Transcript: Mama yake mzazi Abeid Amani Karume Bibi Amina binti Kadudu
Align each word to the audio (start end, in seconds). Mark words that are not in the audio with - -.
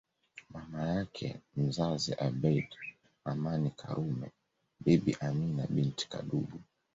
Mama 0.53 0.83
yake 0.89 1.39
mzazi 1.55 2.13
Abeid 2.27 2.69
Amani 3.29 3.69
Karume 3.79 4.27
Bibi 4.83 5.11
Amina 5.27 5.63
binti 5.73 6.05
Kadudu 6.11 6.59